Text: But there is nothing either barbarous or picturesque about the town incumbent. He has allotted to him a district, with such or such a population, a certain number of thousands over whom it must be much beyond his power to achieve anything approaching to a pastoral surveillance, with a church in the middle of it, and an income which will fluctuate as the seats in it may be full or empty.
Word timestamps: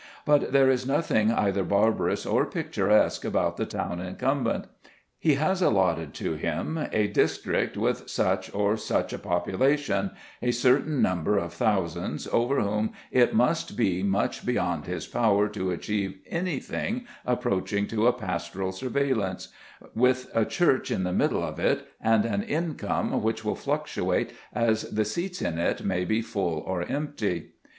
But 0.25 0.51
there 0.51 0.67
is 0.67 0.83
nothing 0.87 1.31
either 1.31 1.63
barbarous 1.63 2.25
or 2.25 2.47
picturesque 2.47 3.23
about 3.23 3.57
the 3.57 3.67
town 3.67 3.99
incumbent. 3.99 4.65
He 5.19 5.35
has 5.35 5.61
allotted 5.61 6.15
to 6.15 6.33
him 6.33 6.87
a 6.91 7.05
district, 7.05 7.77
with 7.77 8.09
such 8.09 8.51
or 8.51 8.77
such 8.77 9.13
a 9.13 9.19
population, 9.19 10.09
a 10.41 10.49
certain 10.49 11.03
number 11.03 11.37
of 11.37 11.53
thousands 11.53 12.25
over 12.29 12.59
whom 12.61 12.93
it 13.11 13.35
must 13.35 13.77
be 13.77 14.01
much 14.01 14.43
beyond 14.43 14.87
his 14.87 15.05
power 15.05 15.47
to 15.49 15.69
achieve 15.69 16.17
anything 16.27 17.05
approaching 17.23 17.85
to 17.89 18.07
a 18.07 18.11
pastoral 18.11 18.71
surveillance, 18.71 19.49
with 19.93 20.31
a 20.33 20.45
church 20.45 20.89
in 20.89 21.03
the 21.03 21.13
middle 21.13 21.43
of 21.43 21.59
it, 21.59 21.85
and 22.01 22.25
an 22.25 22.41
income 22.41 23.21
which 23.21 23.45
will 23.45 23.53
fluctuate 23.53 24.31
as 24.51 24.81
the 24.89 25.05
seats 25.05 25.43
in 25.43 25.59
it 25.59 25.85
may 25.85 26.05
be 26.05 26.23
full 26.23 26.61
or 26.65 26.81
empty. 26.89 27.51